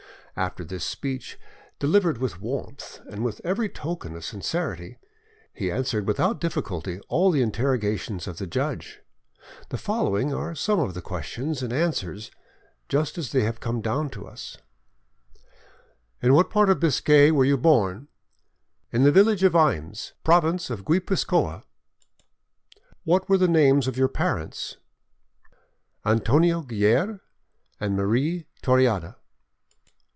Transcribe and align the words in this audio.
After 0.37 0.63
this 0.63 0.85
speech, 0.85 1.37
delivered 1.77 2.17
with 2.17 2.39
warmth, 2.39 3.01
and 3.09 3.21
with 3.21 3.41
every 3.43 3.67
token 3.67 4.15
of 4.15 4.23
sincerity, 4.23 4.97
he 5.53 5.69
answered 5.69 6.07
without 6.07 6.39
difficulty 6.39 7.01
all 7.09 7.31
the 7.31 7.41
interrogations 7.41 8.27
of 8.27 8.37
the 8.37 8.47
judge. 8.47 9.01
The 9.69 9.77
following 9.77 10.33
are 10.33 10.55
some 10.55 10.79
of 10.79 10.93
the 10.93 11.01
questions 11.01 11.61
and 11.61 11.73
answers, 11.73 12.31
just 12.87 13.17
as 13.17 13.33
they 13.33 13.43
have 13.43 13.59
come 13.59 13.81
down 13.81 14.09
to 14.11 14.25
us:— 14.25 14.57
"In 16.21 16.33
what 16.33 16.49
part 16.49 16.69
of 16.69 16.79
Biscay 16.79 17.31
were 17.31 17.45
you 17.45 17.57
born?" 17.57 18.07
"In 18.89 19.03
the 19.03 19.11
village 19.11 19.43
of 19.43 19.53
Aymes, 19.53 20.13
province 20.23 20.69
of 20.69 20.85
Guipuscoa." 20.85 21.65
"What 23.03 23.27
were 23.27 23.37
the 23.37 23.49
names 23.49 23.85
of 23.85 23.97
your 23.97 24.07
parents?" 24.07 24.77
"Antonio 26.05 26.61
Guerre 26.61 27.19
and 27.81 27.97
Marie 27.97 28.47
Toreada." 28.63 29.17